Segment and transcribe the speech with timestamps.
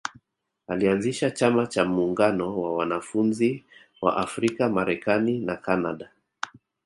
[0.67, 3.63] Alianzisha Chama cha muungano wa wanafunzi
[4.01, 6.09] wa Afrika Marekani na Kanada